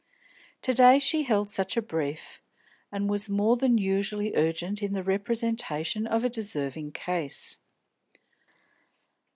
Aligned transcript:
To 0.63 0.73
day 0.73 0.97
she 0.97 1.21
held 1.25 1.51
such 1.51 1.77
a 1.77 1.81
brief, 1.83 2.41
and 2.91 3.07
was 3.07 3.29
more 3.29 3.55
than 3.55 3.77
usually 3.77 4.33
urgent 4.35 4.81
in 4.81 4.93
the 4.95 5.03
representation 5.03 6.07
of 6.07 6.25
a 6.25 6.27
deserving 6.29 6.93
case. 6.93 7.59